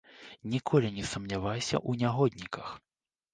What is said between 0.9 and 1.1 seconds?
не